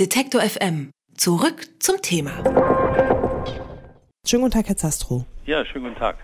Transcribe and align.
Detektor 0.00 0.40
FM. 0.40 0.90
Zurück 1.16 1.68
zum 1.78 2.02
Thema. 2.02 2.32
Schönen 4.26 4.42
guten 4.42 4.50
Tag, 4.50 4.66
Herr 4.66 4.76
Zastro. 4.76 5.24
Ja, 5.46 5.64
schönen 5.64 5.84
guten 5.84 5.96
Tag. 6.00 6.16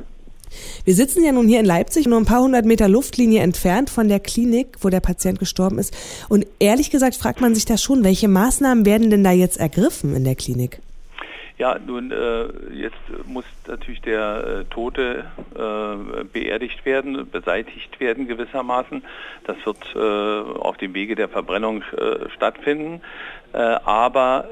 Wir 0.85 0.97
sitzen 0.97 1.23
ja 1.23 1.31
nun 1.31 1.47
hier 1.47 1.61
in 1.61 1.67
Leipzig, 1.67 2.09
nur 2.09 2.19
ein 2.19 2.25
paar 2.25 2.43
hundert 2.43 2.65
Meter 2.65 2.89
Luftlinie 2.89 3.43
entfernt 3.43 3.89
von 3.89 4.09
der 4.09 4.19
Klinik, 4.19 4.79
wo 4.81 4.89
der 4.89 4.99
Patient 4.99 5.39
gestorben 5.39 5.79
ist. 5.79 5.97
Und 6.29 6.49
ehrlich 6.59 6.91
gesagt 6.91 7.15
fragt 7.15 7.41
man 7.41 7.55
sich 7.55 7.65
da 7.65 7.79
schon, 7.79 8.03
welche 8.03 8.27
Maßnahmen 8.27 8.85
werden 8.85 9.09
denn 9.09 9.23
da 9.23 9.31
jetzt 9.31 9.61
ergriffen 9.61 10.17
in 10.17 10.25
der 10.25 10.35
Klinik? 10.35 10.81
Ja, 11.61 11.79
nun, 11.79 12.11
äh, 12.11 12.47
jetzt 12.73 12.97
muss 13.27 13.45
natürlich 13.67 14.01
der 14.01 14.63
äh, 14.63 14.65
Tote 14.73 15.27
äh, 15.55 16.25
beerdigt 16.25 16.87
werden, 16.87 17.29
beseitigt 17.31 18.01
werden 18.01 18.27
gewissermaßen. 18.27 19.05
Das 19.45 19.59
wird 19.67 19.95
äh, 19.95 19.99
auf 19.99 20.79
dem 20.79 20.95
Wege 20.95 21.17
der 21.17 21.29
Verbrennung 21.29 21.83
äh, 21.83 22.31
stattfinden. 22.35 23.03
Äh, 23.53 23.59
aber 23.59 24.49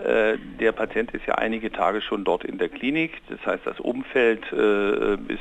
der 0.61 0.73
Patient 0.73 1.13
ist 1.13 1.25
ja 1.27 1.37
einige 1.37 1.73
Tage 1.73 2.03
schon 2.03 2.25
dort 2.25 2.45
in 2.45 2.59
der 2.59 2.69
Klinik. 2.69 3.23
Das 3.31 3.39
heißt, 3.47 3.67
das 3.67 3.81
Umfeld 3.81 4.43
ist 4.53 5.41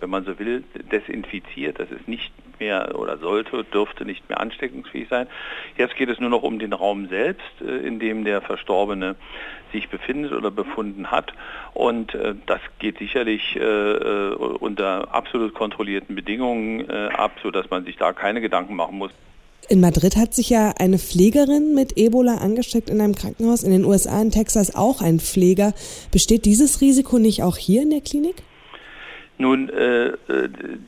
wenn 0.00 0.10
man 0.10 0.24
so 0.24 0.38
will, 0.38 0.62
desinfiziert. 0.92 1.80
Das 1.80 1.90
ist 1.90 2.06
nicht 2.06 2.32
mehr 2.60 2.98
oder 2.98 3.18
sollte, 3.18 3.64
dürfte 3.64 4.04
nicht 4.04 4.28
mehr 4.28 4.40
ansteckungsfähig 4.40 5.08
sein. 5.08 5.26
Jetzt 5.76 5.96
geht 5.96 6.08
es 6.08 6.18
nur 6.20 6.30
noch 6.30 6.42
um 6.42 6.58
den 6.58 6.72
Raum 6.72 7.08
selbst, 7.08 7.60
äh, 7.60 7.86
in 7.86 7.98
dem 7.98 8.24
der 8.24 8.40
Verstorbene 8.40 9.16
sich 9.72 9.88
befindet 9.88 10.32
oder 10.32 10.50
befunden 10.50 11.10
hat. 11.10 11.32
Und 11.74 12.14
äh, 12.14 12.34
das 12.46 12.60
geht 12.78 12.98
sicherlich 12.98 13.56
äh, 13.56 13.60
unter 13.60 15.14
absolut 15.14 15.54
kontrollierten 15.54 16.14
Bedingungen 16.14 16.90
ab, 16.90 17.32
sodass 17.42 17.68
man 17.70 17.84
sich 17.84 17.96
da 17.96 18.12
keine 18.12 18.40
Gedanken 18.40 18.76
machen 18.76 18.98
muss. 18.98 19.12
In 19.68 19.80
Madrid 19.80 20.16
hat 20.16 20.34
sich 20.34 20.48
ja 20.48 20.72
eine 20.78 20.98
Pflegerin 20.98 21.74
mit 21.74 21.98
Ebola 21.98 22.36
angesteckt 22.36 22.88
in 22.88 23.02
einem 23.02 23.14
Krankenhaus. 23.14 23.62
In 23.62 23.70
den 23.70 23.84
USA, 23.84 24.20
in 24.22 24.30
Texas 24.30 24.74
auch 24.74 25.02
ein 25.02 25.20
Pfleger. 25.20 25.74
Besteht 26.10 26.46
dieses 26.46 26.80
Risiko 26.80 27.18
nicht 27.18 27.42
auch 27.42 27.58
hier 27.58 27.82
in 27.82 27.90
der 27.90 28.00
Klinik? 28.00 28.36
Nun, 29.38 29.68
äh, 29.68 30.08
äh, 30.08 30.16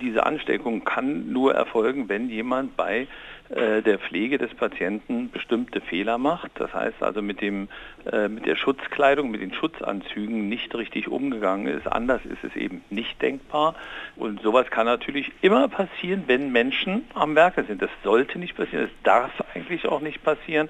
diese 0.01 0.27
Ansteckung 0.27 0.85
kann 0.85 1.33
nur 1.33 1.55
erfolgen, 1.55 2.09
wenn 2.09 2.29
jemand 2.29 2.77
bei 2.77 3.07
äh, 3.51 3.83
der 3.83 3.99
Pflege 3.99 4.39
des 4.39 4.53
Patienten 4.55 5.31
bestimmte 5.31 5.81
Fehler 5.81 6.19
macht. 6.19 6.51
Das 6.57 6.75
heißt 6.75 7.03
also 7.03 7.23
mit, 7.23 7.41
dem, 7.41 7.69
äh, 8.11 8.29
mit 8.29 8.47
der 8.47 8.57
Schutzkleidung, 8.57 9.31
mit 9.31 9.41
den 9.41 9.53
Schutzanzügen 9.53 10.49
nicht 10.49 10.75
richtig 10.75 11.09
umgegangen 11.09 11.67
ist. 11.67 11.87
Anders 11.87 12.21
ist 12.25 12.45
es 12.45 12.55
eben 12.57 12.83
nicht 12.91 13.23
denkbar. 13.23 13.75
Und 14.17 14.41
sowas 14.43 14.69
kann 14.71 14.87
natürlich 14.87 15.31
immer 15.43 15.69
passieren, 15.69 16.25
wenn 16.27 16.51
Menschen 16.53 17.05
am 17.15 17.37
Werke 17.37 17.65
sind. 17.65 17.83
Das 17.83 17.91
sollte 18.03 18.39
nicht 18.39 18.57
passieren, 18.57 18.85
das 18.85 19.03
darf 19.05 19.33
eigentlich 19.55 19.87
auch 19.87 20.01
nicht 20.01 20.23
passieren. 20.23 20.69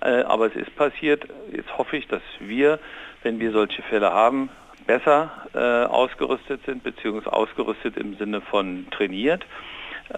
Äh, 0.00 0.22
aber 0.22 0.46
es 0.46 0.56
ist 0.56 0.74
passiert. 0.76 1.26
Jetzt 1.52 1.76
hoffe 1.78 1.96
ich, 1.96 2.06
dass 2.06 2.22
wir, 2.40 2.78
wenn 3.22 3.40
wir 3.40 3.52
solche 3.52 3.82
Fälle 3.82 4.12
haben, 4.12 4.50
besser 4.88 5.30
äh, 5.54 5.58
ausgerüstet 5.58 6.62
sind, 6.66 6.82
beziehungsweise 6.82 7.32
ausgerüstet 7.32 7.96
im 7.96 8.16
Sinne 8.16 8.40
von 8.40 8.86
trainiert. 8.90 9.44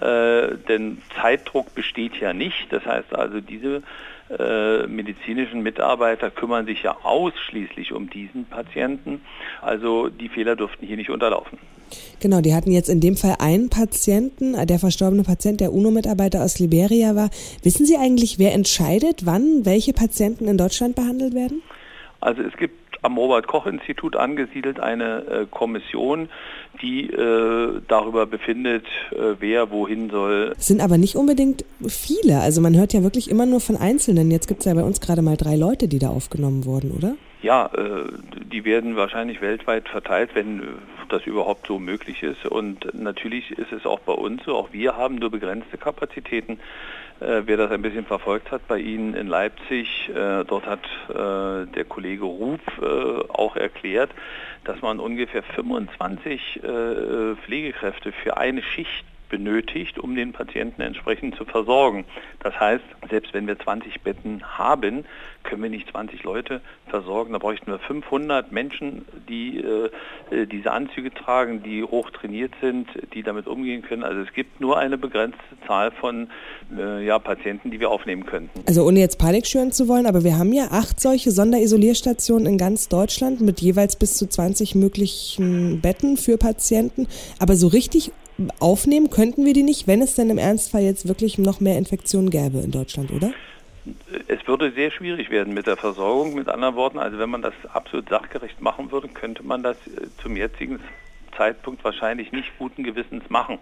Äh, 0.00 0.56
denn 0.68 1.02
Zeitdruck 1.20 1.74
besteht 1.74 2.16
ja 2.20 2.32
nicht. 2.32 2.72
Das 2.72 2.86
heißt 2.86 3.14
also, 3.14 3.40
diese 3.40 3.82
äh, 4.30 4.86
medizinischen 4.86 5.62
Mitarbeiter 5.64 6.30
kümmern 6.30 6.66
sich 6.66 6.84
ja 6.84 6.96
ausschließlich 7.02 7.92
um 7.92 8.08
diesen 8.08 8.44
Patienten. 8.44 9.20
Also 9.60 10.08
die 10.08 10.28
Fehler 10.28 10.54
dürften 10.54 10.86
hier 10.86 10.96
nicht 10.96 11.10
unterlaufen. 11.10 11.58
Genau, 12.20 12.40
die 12.40 12.54
hatten 12.54 12.70
jetzt 12.70 12.88
in 12.88 13.00
dem 13.00 13.16
Fall 13.16 13.36
einen 13.40 13.68
Patienten, 13.70 14.54
der 14.64 14.78
verstorbene 14.78 15.24
Patient, 15.24 15.60
der 15.60 15.72
UNO-Mitarbeiter 15.72 16.44
aus 16.44 16.60
Liberia 16.60 17.16
war. 17.16 17.30
Wissen 17.64 17.84
Sie 17.84 17.96
eigentlich, 17.96 18.38
wer 18.38 18.54
entscheidet, 18.54 19.26
wann 19.26 19.64
welche 19.64 19.92
Patienten 19.92 20.46
in 20.46 20.56
Deutschland 20.56 20.94
behandelt 20.94 21.34
werden? 21.34 21.60
Also 22.20 22.42
es 22.42 22.56
gibt 22.56 22.79
am 23.02 23.16
Robert-Koch-Institut 23.16 24.16
angesiedelt 24.16 24.80
eine 24.80 25.26
äh, 25.26 25.46
Kommission, 25.50 26.28
die 26.82 27.10
äh, 27.10 27.80
darüber 27.88 28.26
befindet, 28.26 28.84
äh, 29.12 29.36
wer 29.38 29.70
wohin 29.70 30.10
soll. 30.10 30.54
Es 30.58 30.66
sind 30.66 30.80
aber 30.80 30.98
nicht 30.98 31.16
unbedingt 31.16 31.64
viele. 31.86 32.40
Also 32.40 32.60
man 32.60 32.76
hört 32.76 32.92
ja 32.92 33.02
wirklich 33.02 33.30
immer 33.30 33.46
nur 33.46 33.60
von 33.60 33.76
Einzelnen. 33.76 34.30
Jetzt 34.30 34.46
gibt 34.46 34.60
es 34.60 34.66
ja 34.66 34.74
bei 34.74 34.84
uns 34.84 35.00
gerade 35.00 35.22
mal 35.22 35.36
drei 35.36 35.56
Leute, 35.56 35.88
die 35.88 35.98
da 35.98 36.08
aufgenommen 36.08 36.64
wurden, 36.64 36.90
oder? 36.90 37.14
Ja, 37.42 37.70
die 38.52 38.66
werden 38.66 38.96
wahrscheinlich 38.96 39.40
weltweit 39.40 39.88
verteilt, 39.88 40.30
wenn 40.34 40.60
das 41.12 41.26
überhaupt 41.26 41.66
so 41.66 41.78
möglich 41.78 42.22
ist. 42.22 42.46
Und 42.46 42.94
natürlich 42.94 43.50
ist 43.52 43.72
es 43.72 43.86
auch 43.86 44.00
bei 44.00 44.12
uns 44.12 44.44
so, 44.44 44.56
auch 44.56 44.72
wir 44.72 44.96
haben 44.96 45.16
nur 45.16 45.30
begrenzte 45.30 45.76
Kapazitäten. 45.78 46.58
Äh, 47.20 47.42
wer 47.44 47.56
das 47.58 47.70
ein 47.70 47.82
bisschen 47.82 48.06
verfolgt 48.06 48.50
hat 48.50 48.66
bei 48.66 48.78
Ihnen 48.78 49.14
in 49.14 49.26
Leipzig, 49.26 50.08
äh, 50.08 50.44
dort 50.44 50.66
hat 50.66 50.84
äh, 51.08 51.66
der 51.66 51.84
Kollege 51.88 52.24
Ruf 52.24 52.60
auch 53.28 53.56
erklärt, 53.56 54.10
dass 54.64 54.80
man 54.82 55.00
ungefähr 55.00 55.42
25 55.42 56.60
Pflegekräfte 57.44 58.12
für 58.12 58.36
eine 58.36 58.62
Schicht 58.62 59.04
benötigt, 59.30 59.98
um 59.98 60.14
den 60.14 60.32
Patienten 60.32 60.82
entsprechend 60.82 61.36
zu 61.36 61.44
versorgen. 61.44 62.04
Das 62.40 62.58
heißt, 62.58 62.84
selbst 63.08 63.32
wenn 63.32 63.46
wir 63.46 63.58
20 63.58 64.02
Betten 64.02 64.42
haben, 64.58 65.04
können 65.42 65.62
wir 65.62 65.70
nicht 65.70 65.90
20 65.90 66.22
Leute 66.22 66.60
versorgen. 66.88 67.32
Da 67.32 67.38
bräuchten 67.38 67.70
wir 67.70 67.78
500 67.78 68.52
Menschen, 68.52 69.06
die 69.28 69.58
äh, 69.58 70.46
diese 70.46 70.72
Anzüge 70.72 71.12
tragen, 71.12 71.62
die 71.62 71.82
hoch 71.82 72.10
trainiert 72.10 72.52
sind, 72.60 72.88
die 73.14 73.22
damit 73.22 73.46
umgehen 73.46 73.82
können. 73.82 74.04
Also 74.04 74.20
es 74.20 74.32
gibt 74.34 74.60
nur 74.60 74.78
eine 74.78 74.98
begrenzte 74.98 75.38
Zahl 75.66 75.90
von 75.92 76.28
äh, 76.76 77.04
ja, 77.04 77.18
Patienten, 77.18 77.70
die 77.70 77.80
wir 77.80 77.90
aufnehmen 77.90 78.26
könnten. 78.26 78.60
Also 78.66 78.84
ohne 78.84 79.00
jetzt 79.00 79.18
Panik 79.18 79.46
schüren 79.46 79.72
zu 79.72 79.88
wollen, 79.88 80.06
aber 80.06 80.24
wir 80.24 80.36
haben 80.36 80.52
ja 80.52 80.68
acht 80.70 81.00
solche 81.00 81.30
Sonderisolierstationen 81.30 82.46
in 82.46 82.58
ganz 82.58 82.88
Deutschland 82.88 83.40
mit 83.40 83.60
jeweils 83.60 83.96
bis 83.96 84.16
zu 84.16 84.28
20 84.28 84.74
möglichen 84.74 85.80
Betten 85.80 86.16
für 86.16 86.36
Patienten. 86.36 87.06
Aber 87.38 87.56
so 87.56 87.68
richtig 87.68 88.12
aufnehmen 88.58 89.10
könnten 89.10 89.44
wir 89.44 89.52
die 89.52 89.62
nicht, 89.62 89.86
wenn 89.86 90.02
es 90.02 90.14
denn 90.14 90.30
im 90.30 90.38
Ernstfall 90.38 90.82
jetzt 90.82 91.08
wirklich 91.08 91.38
noch 91.38 91.60
mehr 91.60 91.78
Infektionen 91.78 92.30
gäbe 92.30 92.58
in 92.58 92.70
Deutschland, 92.70 93.10
oder? 93.10 93.32
Es 94.28 94.46
würde 94.46 94.72
sehr 94.72 94.90
schwierig 94.90 95.30
werden 95.30 95.54
mit 95.54 95.66
der 95.66 95.76
Versorgung. 95.76 96.34
Mit 96.34 96.48
anderen 96.48 96.74
Worten, 96.74 96.98
also 96.98 97.18
wenn 97.18 97.30
man 97.30 97.42
das 97.42 97.54
absolut 97.72 98.08
sachgerecht 98.08 98.60
machen 98.60 98.92
würde, 98.92 99.08
könnte 99.08 99.42
man 99.42 99.62
das 99.62 99.76
äh, 99.86 100.06
zum 100.22 100.36
jetzigen 100.36 100.80
Zeitpunkt 101.36 101.84
wahrscheinlich 101.84 102.32
nicht 102.32 102.50
guten 102.58 102.84
Gewissens 102.84 103.28
machen. 103.28 103.58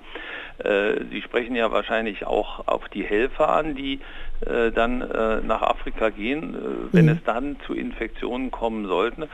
Äh, 0.58 1.04
Sie 1.10 1.22
sprechen 1.22 1.54
ja 1.54 1.70
wahrscheinlich 1.70 2.26
auch 2.26 2.66
auf 2.66 2.88
die 2.88 3.04
Helfer 3.04 3.48
an, 3.48 3.74
die 3.74 4.00
äh, 4.46 4.70
dann 4.70 5.02
äh, 5.02 5.40
nach 5.40 5.62
Afrika 5.62 6.10
gehen. 6.10 6.56
Wenn 6.92 7.06
mhm. 7.06 7.12
es 7.12 7.24
dann 7.24 7.56
zu 7.66 7.74
Infektionen 7.74 8.50
kommen 8.50 8.86
sollten, 8.86 9.24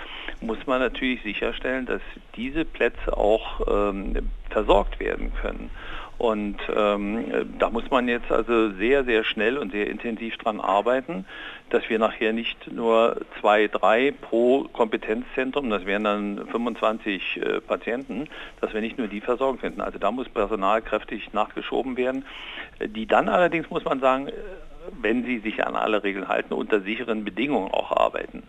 muss 0.40 0.66
man 0.66 0.80
natürlich 0.80 1.22
sicherstellen, 1.22 1.86
dass 1.86 2.02
diese 2.36 2.64
Plätze 2.64 3.16
auch 3.16 3.60
ähm, 3.66 4.30
versorgt 4.50 5.00
werden 5.00 5.32
können. 5.40 5.70
Und 6.18 6.56
ähm, 6.74 7.56
da 7.58 7.70
muss 7.70 7.90
man 7.90 8.06
jetzt 8.08 8.30
also 8.30 8.70
sehr, 8.72 9.04
sehr 9.04 9.24
schnell 9.24 9.58
und 9.58 9.72
sehr 9.72 9.88
intensiv 9.88 10.36
dran 10.36 10.60
arbeiten, 10.60 11.24
dass 11.70 11.88
wir 11.88 11.98
nachher 11.98 12.32
nicht 12.32 12.70
nur 12.70 13.20
zwei, 13.40 13.66
drei 13.66 14.12
pro 14.12 14.64
Kompetenzzentrum, 14.72 15.70
das 15.70 15.84
wären 15.86 16.04
dann 16.04 16.46
25 16.46 17.36
äh, 17.36 17.60
Patienten, 17.60 18.28
dass 18.60 18.72
wir 18.72 18.80
nicht 18.80 18.96
nur 18.96 19.08
die 19.08 19.20
versorgen 19.20 19.58
finden. 19.58 19.80
Also 19.80 19.98
da 19.98 20.12
muss 20.12 20.28
Personal 20.28 20.82
kräftig 20.82 21.32
nachgeschoben 21.32 21.96
werden, 21.96 22.24
die 22.80 23.06
dann 23.06 23.28
allerdings, 23.28 23.68
muss 23.70 23.84
man 23.84 24.00
sagen, 24.00 24.28
wenn 25.00 25.24
sie 25.24 25.38
sich 25.38 25.64
an 25.66 25.76
alle 25.76 26.02
Regeln 26.02 26.28
halten, 26.28 26.54
unter 26.54 26.80
sicheren 26.80 27.24
Bedingungen 27.24 27.70
auch 27.70 27.90
arbeiten. 27.92 28.42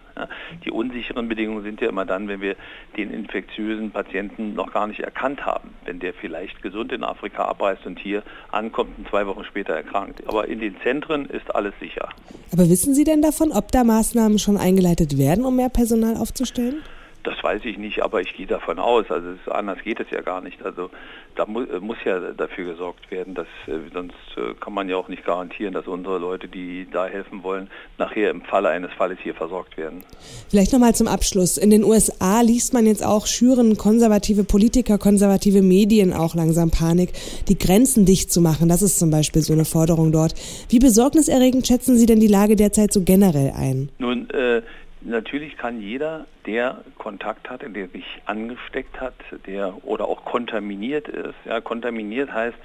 Die 0.63 0.71
unsicheren 0.71 1.27
Bedingungen 1.27 1.63
sind 1.63 1.81
ja 1.81 1.89
immer 1.89 2.05
dann, 2.05 2.27
wenn 2.27 2.41
wir 2.41 2.55
den 2.97 3.11
infektiösen 3.11 3.91
Patienten 3.91 4.53
noch 4.53 4.71
gar 4.73 4.87
nicht 4.87 4.99
erkannt 4.99 5.45
haben, 5.45 5.71
wenn 5.85 5.99
der 5.99 6.13
vielleicht 6.13 6.61
gesund 6.61 6.91
in 6.91 7.03
Afrika 7.03 7.45
abreist 7.45 7.85
und 7.85 7.99
hier 7.99 8.23
ankommt 8.51 8.97
und 8.97 9.07
zwei 9.09 9.27
Wochen 9.27 9.43
später 9.43 9.73
erkrankt. 9.73 10.27
Aber 10.27 10.47
in 10.47 10.59
den 10.59 10.75
Zentren 10.81 11.25
ist 11.25 11.53
alles 11.55 11.73
sicher. 11.79 12.09
Aber 12.51 12.69
wissen 12.69 12.93
Sie 12.93 13.03
denn 13.03 13.21
davon, 13.21 13.51
ob 13.51 13.71
da 13.71 13.83
Maßnahmen 13.83 14.39
schon 14.39 14.57
eingeleitet 14.57 15.17
werden, 15.17 15.45
um 15.45 15.55
mehr 15.55 15.69
Personal 15.69 16.17
aufzustellen? 16.17 16.81
Das 17.25 17.43
weiß 17.43 17.65
ich 17.65 17.79
nicht, 17.79 18.03
aber 18.03 18.21
ich 18.21 18.35
gehe 18.35 18.45
davon 18.45 18.77
aus. 18.77 19.09
Also 19.09 19.29
es, 19.31 19.51
anders 19.51 19.79
geht 19.83 19.99
es 19.99 20.09
ja 20.11 20.21
gar 20.21 20.41
nicht. 20.41 20.63
Also 20.63 20.91
da 21.35 21.45
mu 21.47 21.61
äh, 21.61 21.79
muss 21.79 21.97
ja 22.05 22.19
dafür 22.19 22.71
gesorgt 22.71 23.09
werden, 23.09 23.33
dass 23.33 23.47
äh, 23.67 23.79
sonst 23.91 24.13
äh, 24.37 24.53
kann 24.59 24.73
man 24.73 24.87
ja 24.87 24.95
auch 24.95 25.09
nicht 25.09 25.25
garantieren, 25.25 25.73
dass 25.73 25.87
unsere 25.87 26.19
Leute, 26.19 26.47
die 26.47 26.87
da 26.91 27.07
helfen 27.07 27.41
wollen, 27.41 27.67
nachher 27.97 28.29
im 28.29 28.41
Falle 28.43 28.69
eines 28.69 28.93
Falles 28.93 29.17
hier 29.23 29.33
versorgt 29.33 29.75
werden. 29.75 30.03
Vielleicht 30.49 30.71
nochmal 30.71 30.93
zum 30.93 31.07
Abschluss. 31.07 31.57
In 31.57 31.71
den 31.71 31.83
USA 31.83 32.41
liest 32.41 32.73
man 32.73 32.85
jetzt 32.85 33.03
auch, 33.03 33.25
schüren 33.25 33.75
konservative 33.75 34.43
Politiker, 34.43 34.99
konservative 34.99 35.63
Medien 35.63 36.13
auch 36.13 36.35
langsam 36.35 36.69
Panik, 36.69 37.09
die 37.49 37.57
Grenzen 37.57 38.05
dicht 38.05 38.31
zu 38.31 38.39
machen. 38.39 38.69
Das 38.69 38.83
ist 38.83 38.99
zum 38.99 39.09
Beispiel 39.09 39.41
so 39.41 39.53
eine 39.53 39.65
Forderung 39.65 40.11
dort. 40.11 40.35
Wie 40.69 40.79
besorgniserregend 40.79 41.65
schätzen 41.65 41.97
Sie 41.97 42.05
denn 42.05 42.19
die 42.19 42.27
Lage 42.27 42.55
derzeit 42.55 42.93
so 42.93 43.01
generell 43.01 43.51
ein? 43.55 43.89
Nun, 43.97 44.29
äh, 44.29 44.61
natürlich 45.05 45.57
kann 45.57 45.79
jeder, 45.79 46.25
der 46.45 46.83
Kontakt 46.97 47.49
hatte, 47.49 47.69
der 47.69 47.87
sich 47.87 48.05
angesteckt 48.25 48.99
hat, 48.99 49.13
der 49.45 49.85
oder 49.85 50.05
auch 50.07 50.25
kontaminiert 50.25 51.07
ist. 51.07 51.35
Ja, 51.45 51.61
kontaminiert 51.61 52.33
heißt, 52.33 52.57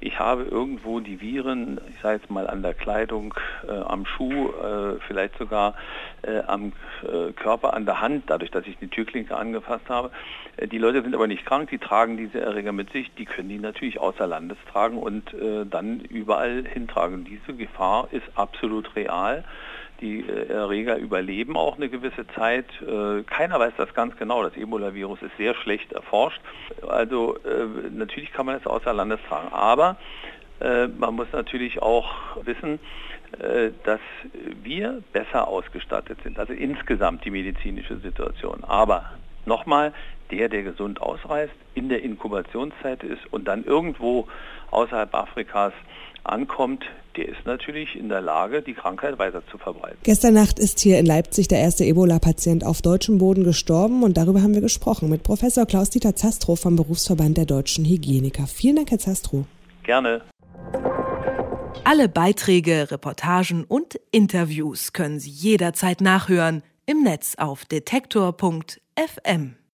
ich 0.00 0.18
habe 0.20 0.44
irgendwo 0.44 1.00
die 1.00 1.20
Viren, 1.20 1.80
ich 1.92 2.00
sage 2.00 2.20
jetzt 2.20 2.30
mal 2.30 2.46
an 2.46 2.62
der 2.62 2.74
Kleidung, 2.74 3.34
äh, 3.66 3.72
am 3.72 4.06
Schuh, 4.06 4.50
äh, 4.50 5.00
vielleicht 5.08 5.36
sogar 5.38 5.74
äh, 6.22 6.38
am 6.46 6.72
äh, 7.02 7.32
Körper, 7.32 7.74
an 7.74 7.84
der 7.84 8.00
Hand, 8.00 8.24
dadurch, 8.28 8.52
dass 8.52 8.64
ich 8.66 8.78
die 8.78 8.86
Türklinke 8.86 9.36
angefasst 9.36 9.88
habe. 9.88 10.12
Äh, 10.56 10.68
die 10.68 10.78
Leute 10.78 11.02
sind 11.02 11.16
aber 11.16 11.26
nicht 11.26 11.44
krank, 11.44 11.70
die 11.70 11.78
tragen 11.78 12.16
diese 12.16 12.40
Erreger 12.40 12.70
mit 12.70 12.92
sich, 12.92 13.12
die 13.14 13.24
können 13.24 13.48
die 13.48 13.58
natürlich 13.58 13.98
außer 13.98 14.28
Landes 14.28 14.58
tragen 14.70 14.98
und 14.98 15.34
äh, 15.34 15.66
dann 15.66 15.98
überall 16.00 16.64
hintragen. 16.64 17.24
Diese 17.24 17.54
Gefahr 17.54 18.06
ist 18.12 18.26
absolut 18.36 18.94
real. 18.94 19.42
Die 20.00 20.24
Erreger 20.28 20.96
überleben 20.96 21.56
auch 21.56 21.76
eine 21.76 21.88
gewisse 21.88 22.26
Zeit. 22.28 22.66
Keiner 23.26 23.58
weiß 23.58 23.72
das 23.76 23.92
ganz 23.94 24.16
genau. 24.16 24.42
Das 24.42 24.56
Ebola-Virus 24.56 25.22
ist 25.22 25.36
sehr 25.36 25.54
schlecht 25.54 25.92
erforscht. 25.92 26.40
Also 26.86 27.36
natürlich 27.90 28.32
kann 28.32 28.46
man 28.46 28.56
es 28.56 28.66
außer 28.66 28.92
Landes 28.92 29.18
tragen. 29.28 29.52
Aber 29.52 29.96
man 30.98 31.14
muss 31.14 31.28
natürlich 31.32 31.82
auch 31.82 32.36
wissen, 32.44 32.78
dass 33.84 34.00
wir 34.62 35.02
besser 35.12 35.48
ausgestattet 35.48 36.18
sind, 36.22 36.38
also 36.38 36.52
insgesamt 36.52 37.24
die 37.24 37.30
medizinische 37.30 37.98
Situation. 37.98 38.64
Aber 38.64 39.04
nochmal, 39.48 39.92
der, 40.30 40.48
der 40.48 40.62
gesund 40.62 41.00
ausreist, 41.00 41.54
in 41.74 41.88
der 41.88 42.02
Inkubationszeit 42.02 43.02
ist 43.02 43.22
und 43.32 43.46
dann 43.46 43.64
irgendwo 43.64 44.28
außerhalb 44.70 45.14
Afrikas 45.14 45.72
ankommt, 46.24 46.84
der 47.16 47.28
ist 47.28 47.44
natürlich 47.46 47.96
in 47.96 48.08
der 48.08 48.20
Lage, 48.20 48.62
die 48.62 48.74
Krankheit 48.74 49.18
weiter 49.18 49.42
zu 49.50 49.58
verbreiten. 49.58 49.98
Gestern 50.04 50.34
Nacht 50.34 50.58
ist 50.58 50.78
hier 50.78 50.98
in 50.98 51.06
Leipzig 51.06 51.48
der 51.48 51.58
erste 51.58 51.84
Ebola-Patient 51.84 52.64
auf 52.64 52.82
deutschem 52.82 53.18
Boden 53.18 53.42
gestorben 53.44 54.02
und 54.02 54.16
darüber 54.16 54.42
haben 54.42 54.54
wir 54.54 54.60
gesprochen 54.60 55.08
mit 55.08 55.22
Professor 55.22 55.66
Klaus-Dieter 55.66 56.14
Zastrow 56.14 56.60
vom 56.60 56.76
Berufsverband 56.76 57.36
der 57.36 57.46
deutschen 57.46 57.84
Hygieniker. 57.84 58.46
Vielen 58.46 58.76
Dank, 58.76 58.90
Herr 58.90 58.98
Zastrow. 58.98 59.46
Gerne. 59.82 60.22
Alle 61.84 62.08
Beiträge, 62.08 62.90
Reportagen 62.90 63.64
und 63.64 63.98
Interviews 64.12 64.92
können 64.92 65.18
Sie 65.18 65.30
jederzeit 65.30 66.00
nachhören 66.00 66.62
im 66.86 67.02
Netz 67.02 67.34
auf 67.36 67.64
detektor.fm. 68.98 69.67